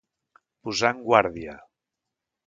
[0.69, 1.59] Posar en guàrdia.